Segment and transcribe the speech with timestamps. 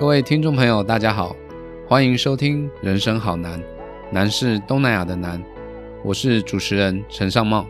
[0.00, 1.36] 各位听众朋友，大家好，
[1.86, 3.60] 欢迎收听《人生好难》，
[4.10, 5.38] 难是东南亚的难。
[6.02, 7.66] 我是主持人陈尚茂。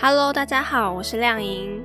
[0.00, 1.82] Hello，大家好，我是亮莹。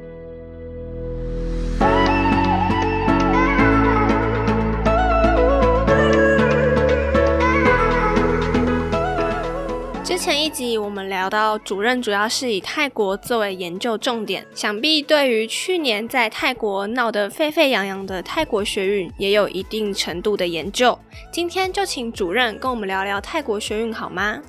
[10.20, 21.00] 前一集我们聊到，主任主要是以泰国作为研究重点，想必对于去年在泰国闹得沸沸扬扬的泰国学运也有一定程度的研究。
[21.32, 24.42] 今天就请主任跟我们聊聊泰国学运好吗？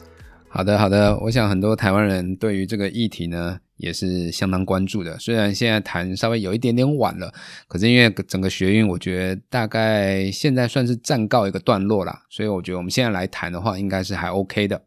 [0.49, 5.17] 好的，好的，我想很多台湾人对于这个议题呢也是相当关注的。
[5.21, 7.33] 虽然现在谈稍微有一点点晚了，
[7.69, 14.83] 可是因为整个学运，我觉得大概现在算是暂告一个段落啦，所以我觉得我们现在来谈的话，应该是还 OK 的。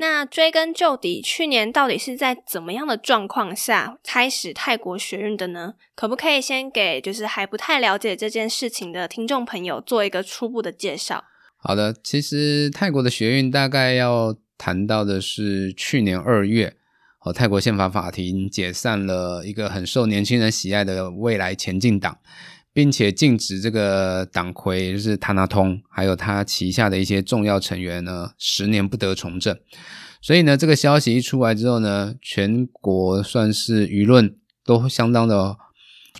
[0.00, 5.74] 那追根究底，去年到底是在怎么样的状况下开始泰国学运的呢？
[5.94, 11.22] 可不可以先给就是还不太了解这件事情的听众朋友做一个初步的介绍？
[11.58, 16.74] 好的，其实泰国的学运大概要谈到的是去年二月，
[17.20, 22.16] 哦，泰国宪法法庭解散了一个很受年轻人喜爱的未来前进党。
[22.72, 29.56] 并且禁止这个党魁就是塔纳通，还有他旗下的一些重要成员呢，十年不得从政。
[30.22, 35.56] 所以呢，这个消息一出来之后呢，全国算是舆论都相当的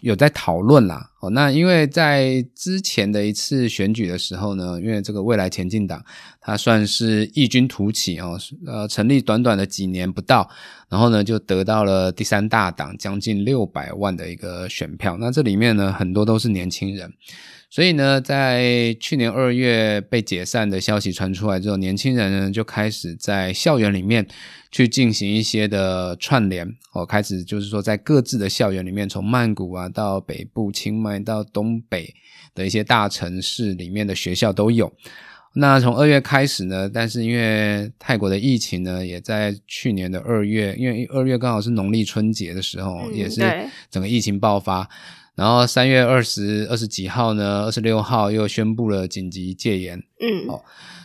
[0.01, 1.11] 有在讨论啦。
[1.21, 6.03] 哦，那因为在之前的一次选举的时候呢，因为这个未来前进党，
[6.41, 10.49] 它算是异军突起哦，呃，成立短短的几年不到，
[10.89, 15.17] 然后呢就得到了第三大党将近六百万的一个选票。
[15.21, 17.13] 那这里面呢，很多都是年轻人。
[17.71, 24.27] 所以呢，在去年二月被解散的消息传出来之后，年轻人呢就开始在校园里面
[24.73, 32.13] 去进行一些的串联哦，开始就是说在各自的校园里面，从曼谷啊到北部清迈到东北
[32.57, 34.93] 的一些大城市里面的学校都有。
[35.53, 43.41] 那从二月开始呢，但是因为泰国的疫情呢，也在去年的二月，因为二月刚好是农历春节的时候，嗯也是
[43.89, 44.89] 整个疫情爆发。
[45.41, 50.61] 然后三月二十二十几号呢，二十六号又宣布了紧急戒严，嗯，哦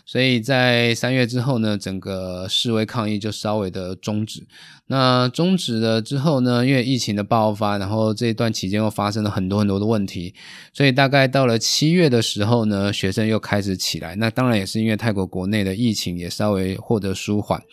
[0.06, 4.46] 所以在三月之后呢，整个示威抗议就稍微的终止。
[4.88, 10.36] 那终止了之后呢，因为疫情的爆发，然后这一段期间又发生了很多很多的问题，
[10.74, 14.16] 所以大概到了七月的时候呢，学生又开始起来。
[14.18, 17.64] 那当然也是因为泰国国内的疫情也稍微获得舒缓，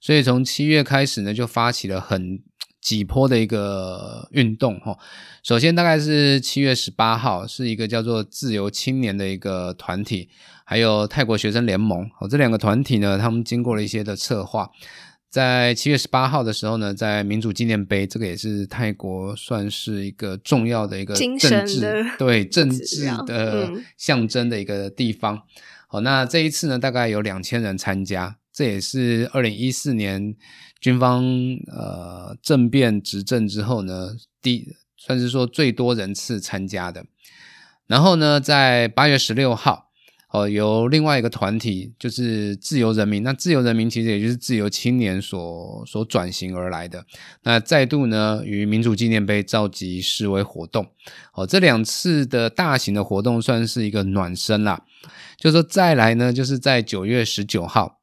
[0.00, 2.40] 所以从七月开始呢，就发起了很
[2.80, 4.96] 几波的一个运动哈。
[5.42, 10.28] 首先大概是七月十八号，是一个叫做自由青年的一个团体，
[10.64, 14.70] 还有泰国学生联盟哦，这两个团体呢，他们经过了一些的策划。
[15.30, 25.42] 在七月十八号的时候呢，在民主纪念碑，这个也是泰国算是一个重要的一个政治对政治的 嗯象征的一个地方。
[25.86, 30.34] 好，那这一次呢，大概有两千人参加，这也是二零一四年
[30.80, 31.22] 军方
[31.68, 37.06] 呃政变执政之后呢，第算是说最多人次参加的。
[37.86, 39.90] 然后呢，在八月十六号，
[40.32, 43.22] 哦，由另外一个团体，就是自由人民。
[43.22, 47.06] 那自由人民其实也就是自由青年所所转型而来的。
[47.44, 50.84] 那再度呢，与民主纪念碑召集示威活动。
[51.32, 54.84] 哦，这两次的大型的活动算是一个暖身啦。
[55.36, 57.97] 就说再来呢，就是在九月十九号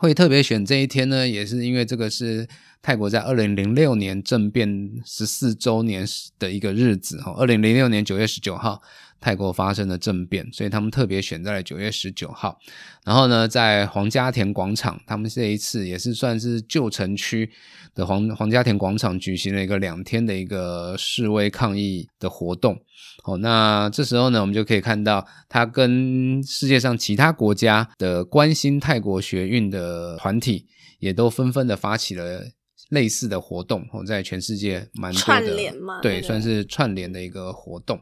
[0.00, 2.46] 会特别选这一天呢，也是因为这个是
[2.80, 4.68] 泰国在二零零六年政变
[5.04, 6.06] 十四周年
[6.38, 7.34] 的一个日子哈。
[7.36, 8.80] 二零零六年九月十九号，
[9.20, 12.58] 泰国发生了政变，所以他们特别选在了九月十九号。
[13.04, 17.50] 然后呢，在皇家田广场，他们这一次也是算是旧城区
[17.94, 22.78] 的皇皇家田广场举行了一个两天的一个示威抗议的活动。
[23.24, 30.66] 哦，那这时候呢，我们就可以看到，它跟世界上其他国家的关心泰国学运的团体，
[31.00, 32.44] 也都纷纷的发起了
[32.88, 33.86] 类似的活动。
[33.92, 38.00] 哦，在全世界蛮多的串联嘛对，算是串联的一个活动。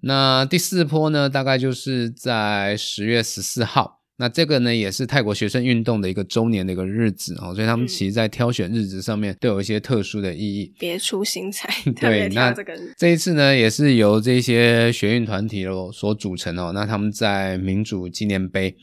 [0.00, 3.98] 那第四波呢，大概就是在十月十四号。
[4.16, 10.70] 那这个呢，也是泰国学生运动的一个周年的一个日子哦，所以他们嗯其实在挑选日子上面都有一些特殊的意义。
[10.78, 16.70] 别出心裁，对，那挑这个日这一次呢，也是由这些学运团体哦所组成哦。
[16.74, 18.76] 那他们在民主纪念碑，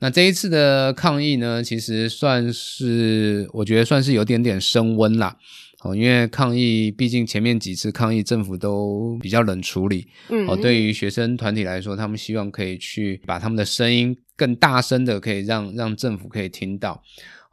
[0.00, 5.36] 那这一次的抗议呢，其实算是我觉得算是有点点升温啦。
[5.80, 10.56] 哦，因为抗议，毕竟前面几次抗议政府都比较冷处理嗯哦。
[10.56, 17.02] 对于学生团体来说，他们希望可以去把他们的声音更大声的，可以让让政府可以听到。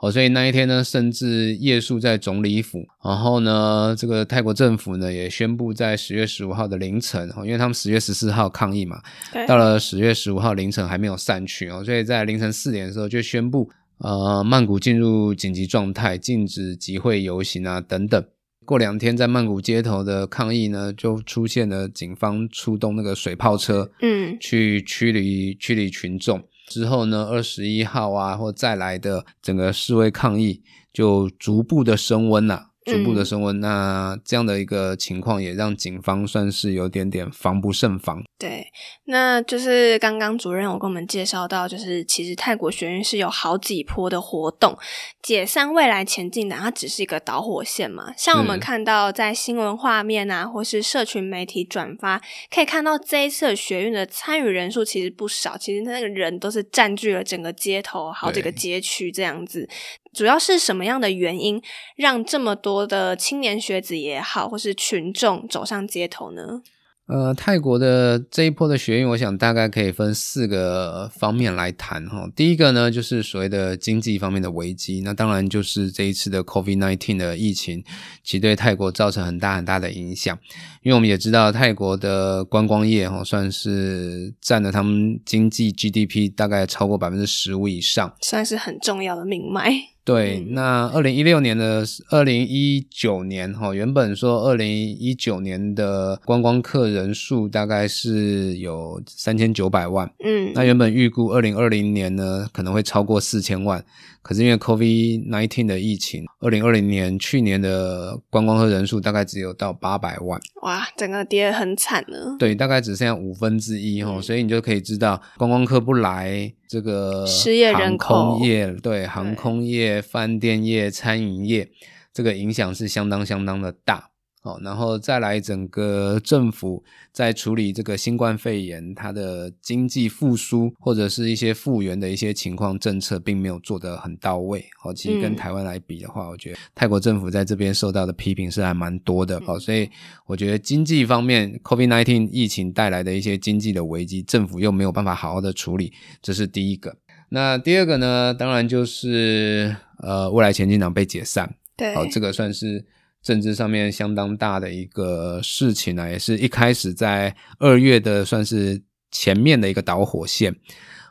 [0.02, 2.84] 哦，所以那一天呢，甚至夜宿在总理府。
[3.04, 9.00] 然后呢，这个泰国政府呢也宣布，在十月十五号的凌晨，哦，因为他们十月十四号抗议嘛，
[9.48, 13.70] 到了十月十五号凌晨还没有散去哦，所以在凌晨四点的时候就宣布，
[14.00, 18.24] 呃，曼谷进入紧急状态，禁止集会、游行啊等等。
[18.66, 26.42] 过两天，在曼谷街头的抗议呢，就出现了警方出动那个水炮车，嗯，去驱离驱离群众。
[26.72, 30.64] 之后呢，二十一号啊，或再来的整个示威抗议
[30.94, 32.71] 就逐步的升温了。
[32.86, 38.24] 逐步的升温，那这样的一个情况也让警方算是有点点防不胜防。
[38.40, 38.66] 对，
[39.06, 44.76] 那就是刚刚主任有跟我们介绍到，就是其实泰国学院是有好几波的活动，
[45.22, 48.12] 解散未来前进的，它只是一个导火线嘛。
[48.18, 52.20] 像我们看到在新闻画面啊，或是社群媒体转发，
[52.50, 59.70] 可以看到这一次学院的参与人数其实不少，其实那个人都是占据了整个街头好几个街区这样子。
[60.14, 61.62] 主要是什么样的原因
[61.96, 66.62] 让这么多的青年学子也好，或是群众走上街头呢？
[67.08, 72.30] 呃，泰国的这一波的学运，我想大概可以分四个方面来谈哈。
[72.34, 77.84] 第一个呢，就是所谓的经济方面的危机，那当然就是这一次的 COVID-19 的疫情，
[78.24, 80.38] 其实对泰国造成很大很大的影响。
[80.84, 89.74] 因为我们也知道，泰国的观光业哈，算是占了他们经济 GDP 大概超过百分之十五以上，算是很重要的命脉。
[90.12, 103.84] 对，那二零一六年的二零一九年哈，原本说二零一九年的观光客人数大概是有三千九百万，嗯，那原本预估二零二零年呢可能会超过四千万。
[104.22, 112.36] 可是因为 COVID nineteen 的疫情，二零二零年去年的观光客人数大概只有到八百万，哇，整个跌很惨了。
[112.38, 121.70] 对，大概只剩下五分之一哈，所以你就可以知道观光客不来，这个失业人口，业对航空业、饭店业、餐饮业，
[122.14, 124.11] 这个影响是相当相当的大。
[124.44, 134.66] 哦，然后再来整个政府在处理这个新冠肺炎，它的经济复苏或者是一些复原的一些情况政策，并没有做得很到位。
[134.84, 139.40] 哦，其实跟台湾来比的话，我觉得泰国政府在这边受到的批评是还蛮多的。
[139.46, 139.88] 哦，所以
[140.26, 146.98] 我觉得经济方面，COVID-19 疫情带来的一些经济的危机，政府又没有办法好好的处理，这是第一个。
[147.30, 151.54] 那第二个呢，当然就是呃，未来前进党被解散。
[151.78, 152.84] 对，哦，这个算是。
[153.22, 158.82] 政治上面相当大的一个事情呢，也是一开始在二月的算是
[159.12, 160.56] 前面的一个导火线。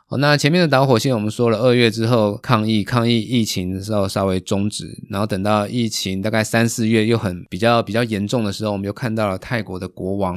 [0.09, 10.35] 哦，那前面的导火线我们说了，二月之后抗议，抗议疫情的时候稍微终止，然后等到疫情大概三四月又很比较比较严重的时候，我们又看到了泰国的国王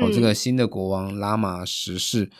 [0.00, 2.30] 哦，这个新的国王拉玛十世。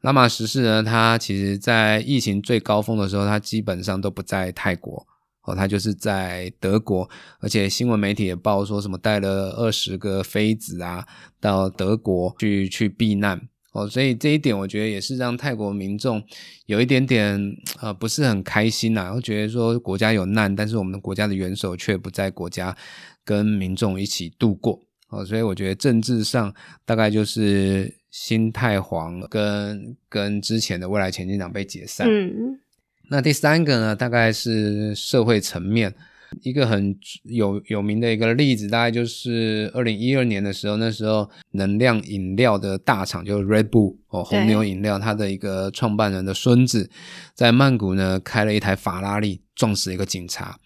[0.00, 5.06] 拉玛十世呢，他其实在疫情最高峰的时候，他基本上都不在泰国。
[5.54, 7.08] 他就是在德国，
[7.40, 11.06] 而且新闻媒体也报说什么带了二十个妃子啊
[11.40, 13.40] 到德国去去避难
[13.72, 16.22] 哦，所以这一点我觉得也是让泰国民众
[16.66, 17.40] 有一点点
[17.80, 22.76] 呃不是很开心呐，会觉得说国家有难，但是我们的国家的元首却不在国家
[23.24, 26.52] 跟民众一起度过哦，所以我觉得政治上
[26.84, 32.08] 大概就是新太皇跟跟之前的未来前进党被解散。
[32.08, 32.58] 嗯。
[33.12, 35.92] 那第三个呢，大概是社会层面，
[36.42, 46.88] 一个很有有名的一个例子，大概就是二零一二年的时候，那时候能量饮料的大厂就是 Red Bull 哦，红牛饮料，它的一个创办人的孙子
[47.34, 50.56] 在曼谷呢开了一台法拉利撞死一个警察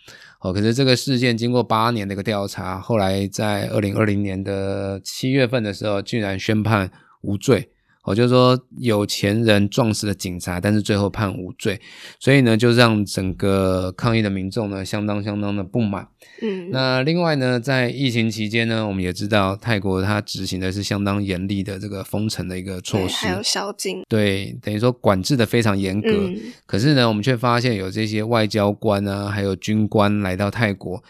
[0.40, 6.90] 哦，可是这个事件经过八年的一个调查，后来在二零二零年的七月份的时候，居然宣判
[7.22, 7.70] 无罪。
[8.04, 11.80] 我就说有钱人撞死了警察，但是最后判无罪，
[12.20, 16.06] 所以呢，就让整个抗议的民众呢相当相当的不满。
[16.42, 26.30] 嗯，那另外呢，在疫情期间呢，我们也知道泰国它执行的是相当严厉的这个封城的一个措施，还有宵禁，对，等于说管制的非常严格。
[26.66, 31.02] 可是呢，我们却发现有这些外交官啊，还有军官来到泰国，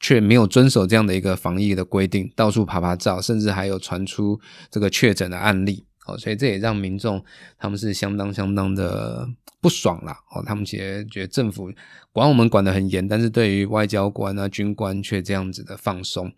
[0.00, 5.84] 却没有遵守这样的一个防疫的规定，到处爬爬照，甚至还有传出这个确诊的案例。
[6.06, 7.22] 哦，所以这也让民众
[7.58, 9.28] 他们是相当相当的
[9.60, 10.16] 不爽啦。
[10.34, 11.70] 哦，他们其实觉得政府
[12.10, 16.32] 管我们管得很严，但是对于外交官啊、军官却这样子的放松。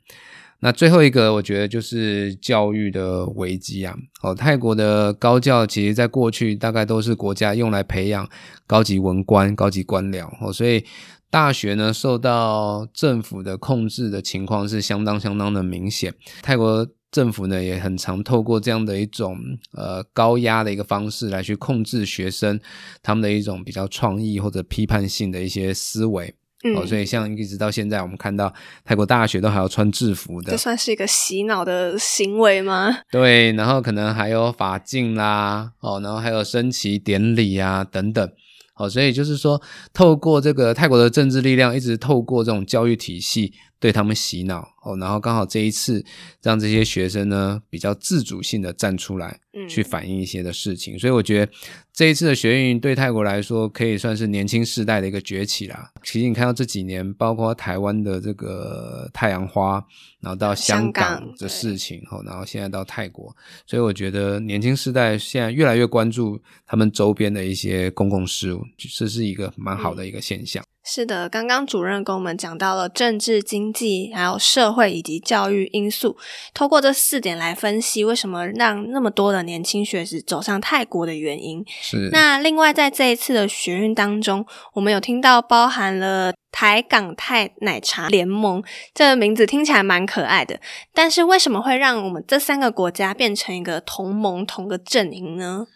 [0.61, 3.97] 那最后一个，我觉得就是教育的危机啊。
[4.23, 8.29] 哦，泰国的高教其实在过去大概都是国家用来培养
[8.67, 10.29] 高级文官、高级官僚。
[10.41, 10.85] 哦，所以
[11.31, 16.13] 大学呢受到政府的控制的情况是相当相当的明显。
[16.43, 16.87] 泰国。
[17.13, 19.39] 政府呢也很常透过这样的一种
[19.73, 22.59] 呃高压的一个方式来去控制学生
[23.03, 26.35] 他们的一种比较创意或者批判性的一些思维
[26.77, 28.55] 哦，所以像一直到现在，我们看到
[28.85, 32.99] 泰国大学都还要穿制服的，这算是一个洗脑的行为吗？
[33.11, 38.31] 对，然后可能还有法镜啦，哦，然后还有升旗典礼啊等等，
[38.77, 39.61] 哦，所以就是说，
[39.93, 43.53] 透过这个泰国的政治力量，一直透过这种教育体系。
[43.83, 46.05] 对他们洗脑哦，然后刚好这一次
[46.41, 51.53] 让这些学生呢比较自主性的站出来，去反映一些的事情，所以我觉得
[51.93, 55.91] 这一次的学运对泰国来说可以算是年轻世代的一个崛起啦。
[56.05, 59.85] 其实你看到这几年，包括台湾的这个太阳花，
[60.21, 63.35] 然后到香港的事情，后然后现在到泰国，
[63.67, 68.63] 所以我觉得年轻世代现在越来越关注他们周边的一些公共事务，
[68.97, 70.63] 这是一个蛮好的一个现象。
[70.85, 76.17] 是的，刚刚主任跟我们讲到了政治、经济，还有社会以及教育因素，
[76.53, 81.65] 透过这四点来分析为什么让那么多的年轻学子走上泰国的原因。
[81.81, 82.09] 是。
[82.11, 88.63] 那另外在这一次的学运当中，我们有听到包含了台港泰奶茶联盟，
[88.93, 90.59] 这个名字听起来蛮可爱的。
[90.93, 95.67] 但是为什么会让我们这三个国家变成一个同盟、同个阵营呢？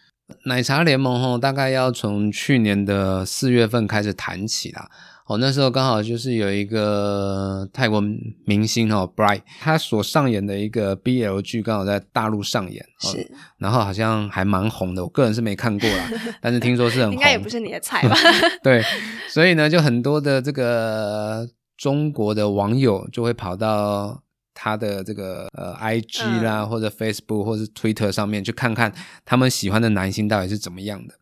[0.45, 4.89] 奶茶联盟吼，大概要从去年的四月份开始谈起啦。
[5.25, 8.01] 哦，那时候刚好就是有一个泰国
[8.45, 15.03] 明星哦，Bright，他所上演的一个 BL 剧刚好在大陆上演，是，然后好像还蛮红的。
[15.03, 16.09] 我个人是没看过啦，
[16.41, 18.15] 但是听说是很红，应该也不是你的菜吧？
[18.63, 18.81] 对，
[19.29, 24.23] 所以呢，就很多的这个中国的网友就会跑到。
[24.59, 28.91] 他的这个呃，I G 啦，或者 Facebook 或者 Twitter 上面去看看
[29.23, 31.13] 他们喜欢的男星到底是怎么样的。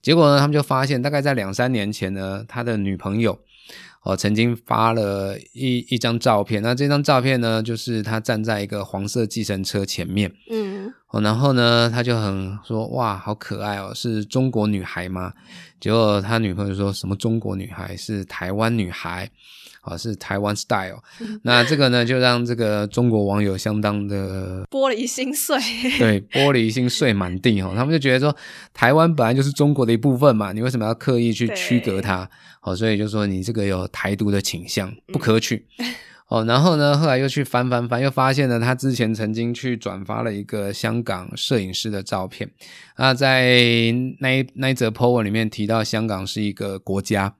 [0.00, 3.36] 结果呢，他们就发现，大概在两三年前呢，他的女朋友
[4.04, 6.62] 哦曾经发了一一张照片。
[6.62, 15.32] 那这张照片呢，就是他站在一个黄色计程车前面，嗯，哦，然后呢，他就很说哇，好可爱哦，是中国女孩吗？
[15.80, 19.28] 结果他女朋友说什么中国女孩是台湾女孩。
[19.84, 20.98] 啊，是台湾 style，
[21.44, 25.58] 那这个呢，就让这个中国网友相当的 玻璃心碎，
[25.98, 27.74] 对，玻璃心碎满地哦。
[27.76, 28.34] 他们就觉得说，
[28.72, 32.28] 台湾本来就是中国的一部分嘛，你为什么要刻意去区隔它？
[32.62, 35.66] 哦，所以就说你这个有台独的倾向，不可取。
[36.28, 42.50] 哦，然后呢，后来又去翻翻翻，又发现了他之前曾经去转发了一个香港摄影师的照片。
[42.96, 47.34] 那在那一那一则 po 文里面提到，香港是一个国家。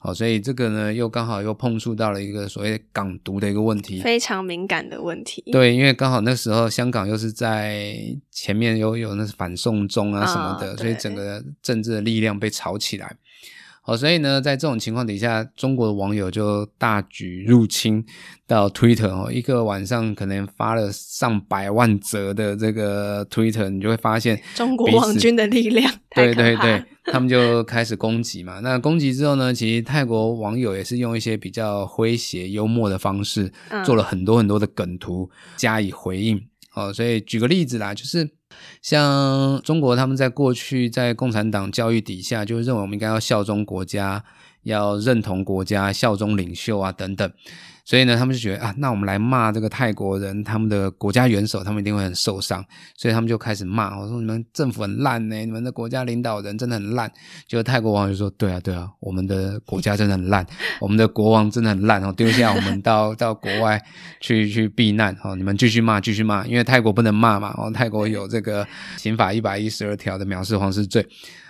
[0.00, 5.42] 好，所以这个呢，又刚好又碰触到了一个所谓港独的一个问题，非常敏感的问题。
[5.50, 7.96] 对，因为刚好那时候香港又是在
[8.30, 13.16] 前面有有那反送中啊什么的，所以整个政治的力量被炒起来。
[13.88, 18.04] 好，所以呢，在这种情况底下，中国的网友就大举入侵
[18.46, 25.90] 到 Twitter 哦，一个晚上可能发了上百万则的这个 Twitter，你就会发现中国网军的力量。
[26.14, 28.60] 对对对，他们就开始攻击嘛。
[28.60, 33.50] 那攻击之后呢，其实泰国网友也是用一些比较诙谐幽默的方式，
[33.86, 36.38] 做了很多很多的梗图加以回应。
[36.78, 38.30] 哦，所以举个例子啦，就是。
[38.82, 44.24] 像中国，他们在过去在共产党教育底下，就认为我们应该要效忠国家，
[44.62, 47.30] 要认同国家，效忠领袖啊等等。
[47.88, 52.62] 所以呢，他们就觉得啊，那我们来骂这个泰国人，他们的国家元首，他们一定会很受伤。
[52.94, 57.10] 所以他们就开始骂，我说你们政府很烂呢，你们的国家领导人真的很烂。
[57.46, 60.46] 结果泰国网友说，对啊，对啊，我们的国家真的很烂，
[60.82, 63.82] 我们的国王真的很烂哦，丢下我们到到国外
[64.20, 68.68] 去去避难哦，你们继续骂，继续骂，因为泰国不能骂嘛，哦，泰国有这个
[68.98, 71.06] 刑法一百一十二条的藐视皇室罪，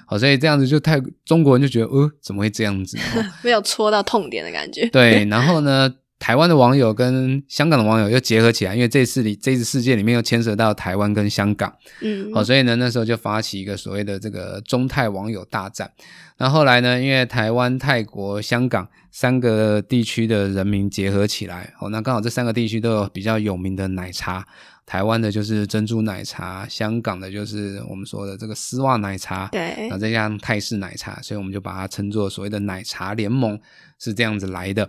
[0.07, 2.97] 好，所以这样子就泰中国人就觉得，呃，怎么会这样子？
[3.43, 4.87] 没有戳到痛点的感觉。
[4.91, 5.93] 对，然后呢？
[6.19, 11.73] 台湾的网友跟香港的网友又结合起来，因为这次里这次事件里面又牵涉到台湾跟香港，
[12.03, 15.91] 嗯，好，所以呢那时候就发起一个所谓的这个中泰网友大战。
[16.39, 24.47] 那后来呢，因为台湾、泰国、香港三个地区的人民结合起来，哦，那刚好这三个地区都有比较有名的奶茶，
[24.87, 33.59] 台湾的就是珍珠奶茶，香港的就是我们说的这个丝袜奶茶，对，然后再加上泰式奶茶，所以我们就把它称作所谓的奶茶联盟，
[33.99, 34.89] 是这样子来的。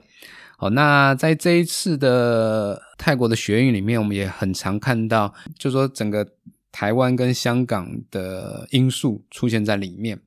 [0.61, 6.27] 好，那在这一次的泰国的学运里面，我们也很常看到，就说整个
[6.69, 10.19] 台湾跟香港的因素出现在里面。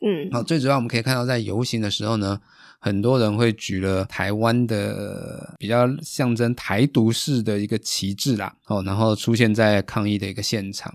[0.00, 2.40] 嗯，好，最主要我们可以看到，在游行的时候呢，
[2.80, 10.92] 很多人会举了台湾的比较象征台独式的一个旗帜啦，哦，然后出现在抗议的一个现场。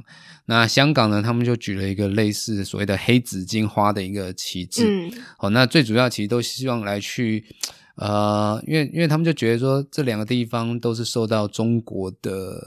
[0.47, 4.83] 那香港呢，他们就举了一个类似所谓的黑紫荆花的一个旗帜。
[4.85, 7.45] 嗯，好，那最主要其实都希望来去。
[7.95, 12.59] 呃，因为因为他们就觉得说这两个地方都是受到中国的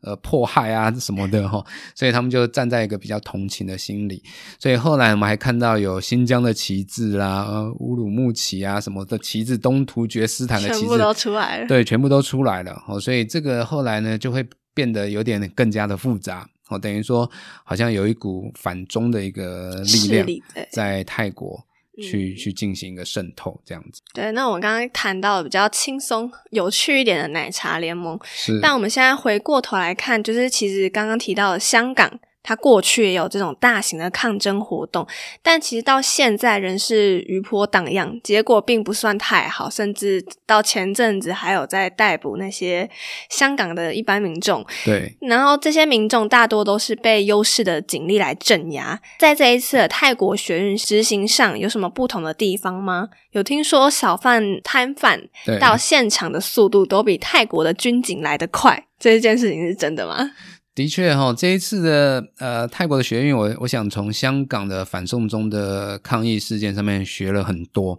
[0.00, 4.20] 呃迫害啊什么的哈，所以他们就站在一个比较同情的心理。
[4.58, 12.82] 所以后来我们还看到有新疆的旗帜啦、乌鲁木齐啊什么的旗帜、东突厥斯坦的旗帜都出来了，对，全部都出来了。
[12.88, 16.44] 哦，所以这个后来呢就会变得有点更加的复杂。
[16.70, 17.30] 哦，等于说
[17.62, 20.26] 好像有一股反中的一个力量
[20.72, 21.64] 在泰国。
[22.00, 24.00] 去去进行一个渗透，这样子。
[24.14, 28.60] 对，那我们刚刚谈到比较轻松、有趣一点的奶茶联盟，是。
[28.60, 32.20] 但我们现在回过头来看，就是其实刚刚提到的香港。
[32.42, 35.06] 他过去也有这种大型的抗争活动，
[35.42, 42.88] 但其实到现在仍是余波荡漾，结果并不算太好，甚至到前阵子还有在逮捕那些
[43.30, 44.64] 香港的一般民众。
[44.84, 49.00] 对，然后这些民众大多都是被优势的警力来镇压。
[49.18, 53.08] 在这一次的泰国学运执行上有什么不同的地方吗？
[53.30, 55.22] 有听说小贩摊贩
[55.58, 60.32] 到现场的速度都比泰国的军警来得快，这件事情是真的吗？
[60.74, 67.98] 的确哈，这一次的呃泰国的学运，我我想从香港的反送中的抗议事件上面学了很多。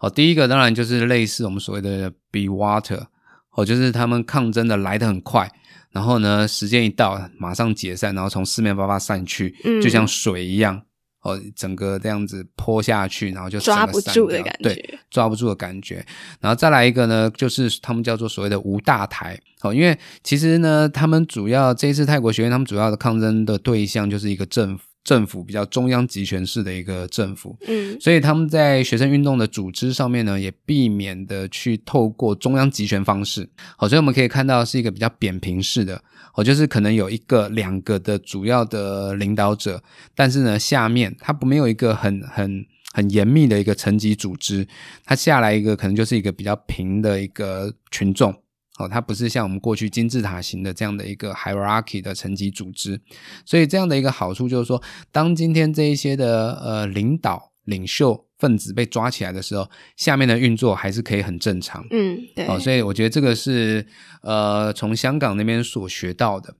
[0.00, 3.06] 哦，第一个当然就是类似我们所谓的 be water，
[3.52, 5.50] 哦，就是他们抗争的来得很快，
[5.92, 10.82] 然后呢时间一到马上解散，然后从四面八方散去，就像水一样。
[11.22, 16.04] 哦，整个这样子泼下去，然后就抓不住的感觉，对，抓不住的感觉。
[16.40, 19.38] 然后再来一个呢，就是他们叫做所谓的无大台。
[19.62, 24.84] 哦，因为其实呢，他们主要这一次泰国学院，他们主要的抗争的对象就是一个政府。
[25.02, 33.48] 政府比较中央集权式的一个政府，嗯，所以他们在学生运动的组织上面呢，也避免的去透过中央集权方式。
[33.76, 36.02] 好，所以我们可以看到是一个比较扁平式的，
[36.34, 39.82] 哦，就是可能有一个、两个的主要的领导者，
[40.14, 44.68] 但是呢，下面他不没有一个很很很严密的一个层级组织，
[45.04, 48.34] 他下来一个可能就是一个比较平的一个群众。
[48.80, 52.98] 哦，它不是像我们过去金字塔型的这样的一个 hierarchy 的层级组织，
[53.44, 54.82] 所以这样的一个好处就是说，
[55.12, 61.86] 当今天这一些的呃领导领袖分子被抓起来的时候，下面的运作还是可以很正常。
[61.90, 62.46] 嗯，对。
[62.46, 63.84] 哦，所以我觉得这个是
[64.22, 66.54] 呃从香港那边所学到的。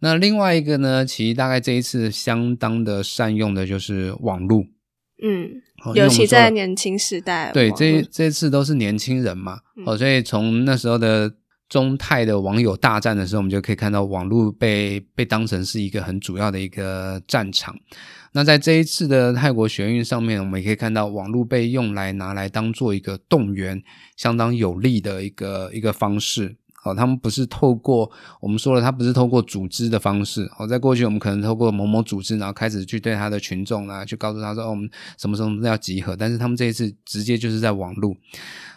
[0.00, 4.64] 那另外一个呢，其实大概这一次相当的善用的就是网络。
[5.22, 5.62] 嗯，
[5.94, 9.60] 尤其在年轻时代，对这这次都是年轻人嘛。
[9.84, 11.34] 哦，所以从那时候的。
[11.68, 17.74] 中泰的网友大战的时候，我们就可以看到网络被被当成是一个很主要的一个战场。
[18.32, 23.82] 那在这一次的泰国学运上面，我们也可以看到网络被用来拿来当做一个动员，
[24.16, 26.56] 相当有力的一个一个方式。
[26.84, 28.08] 哦，他们不是透过
[28.40, 30.48] 我们说了，他不是透过组织的方式。
[30.56, 36.14] 哦，在过去我们可能透过某某组织，然后开始去对他的群众啊，去告诉他说，哦，我们什么时候要集合。
[36.14, 38.14] 但是他们这一次直接就是在网络，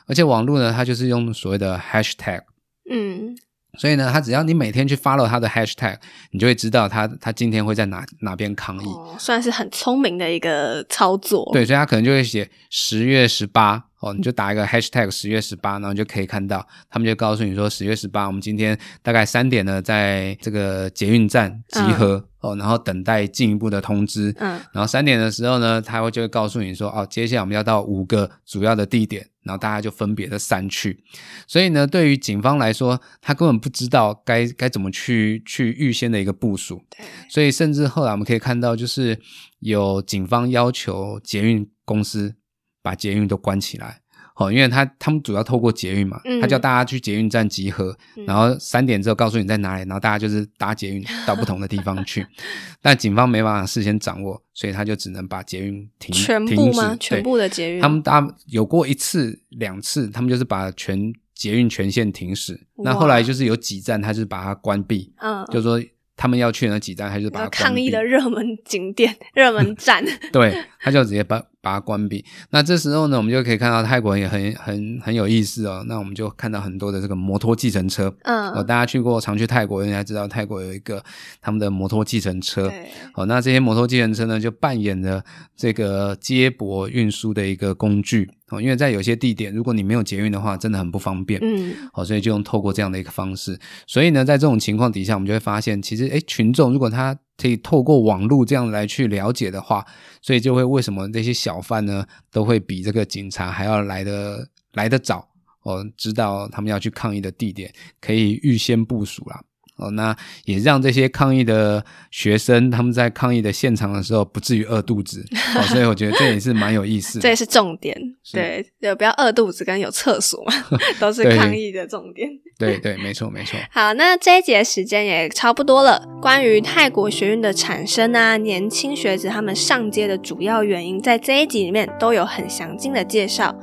[0.07, 2.41] 而且网络呢，它就是用所谓的 hashtag。
[2.89, 3.37] 嗯，
[3.77, 5.97] 所以呢，他只要你每天去 follow 他的 hashtag，
[6.31, 8.87] 你就会知道他他今天会在哪哪边抗议，
[9.19, 11.49] 算是很聪明的一个操作。
[11.53, 24.33] 对，所以他可能就会写十月十八哦，你就打一个 hashtag 十月十八，然后就可以看到他们就告诉你说十月十八，我们今天大概三点呢，在这个捷运站集合哦，然后等待进一步的通知。
[24.39, 29.27] 嗯，然后三点的时候呢，他会就会告诉你说，哦，接下来我们要到五个主要的地点。
[29.41, 31.01] 然后大家就分别的散去，
[31.47, 36.83] 所以呢，对于警方来说，他根本不知道该该怎么去去预先的一个部署。
[37.29, 39.17] 所以甚至后来我们可以看到，就是
[39.61, 42.35] 有警方要求捷运公司
[42.81, 44.01] 把捷运都关起来。
[44.35, 47.93] 哦，因为他他们主要透过捷运嘛，他叫大家去捷运站集合，
[48.25, 52.25] 然后三点之后告诉你在哪里，然后大家就是搭捷运到不同的地方去。
[52.81, 56.95] 但警方没办法事先掌握，所以他就只能把捷运停全部吗？
[57.01, 57.81] 全部的捷运？
[57.81, 62.65] 他们搭有过一次两次，他们就是把全捷运全线停驶。
[62.77, 65.11] 那后来就是有几站，他就是把它关闭。
[65.17, 65.77] 嗯，就是说
[66.15, 70.01] 他们要去那几站，他就把它抗议的热门景点、 热门站。
[70.31, 71.43] 对，他就直接把。
[71.61, 72.23] 把它关闭。
[72.51, 75.83] 那这时候呢，我们就可以看到泰国也很很很有意思哦。
[75.87, 78.13] 那我们就看到很多的这个摩托计程车。
[78.23, 81.03] 嗯，哦，大家去过常去泰国，应该知道泰国有一个
[81.41, 82.71] 他们的摩托计程车。
[83.13, 85.23] 哦，那这些摩托计程车呢，就扮演了
[85.55, 88.29] 这个接驳运输的一个工具。
[88.49, 91.39] 哦，因为在有些地点，如果你没有捷运的话，真的很不方便。
[91.43, 93.59] 嗯，好，所以就用透过这样的一个方式。
[93.85, 99.85] 所以呢，在这种情况底下，我们就会发现，其实诶，群众如果他可以透过网络这样来去了解的话，
[100.21, 105.25] 所以就会为什么这些小贩呢都会比这个警察还要来的来得早
[105.63, 109.41] 哦，知道他们要去抗议的地点，可以预先部署了。
[109.79, 110.15] 哦，那
[110.45, 117.21] 也让这些抗议的学生他们在抗议的现场的时候不至于饿肚子，哦，所以我觉得这也是蛮有意思的。
[117.23, 117.95] 这也是重点，
[118.31, 120.53] 对，就不要饿肚子跟有厕所嘛，
[120.99, 122.29] 都是抗议的重点。
[122.57, 123.57] 对对，没错没错。
[123.71, 126.05] 好，那这一节时间也差不多了。
[126.21, 133.57] 关于泰国学院的产生啊，年轻学子他们上街的主要原因，在这一集里面都有很详尽的介绍。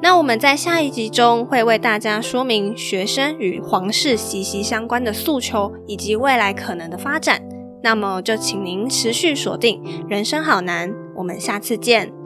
[0.00, 5.38] 那我们在下一集中会为大家说明学生与皇室息息相关的诉
[5.86, 7.42] 以及未来可能的发展。
[7.82, 12.17] 那么就请您持续锁定《人生好难》，我们下次见。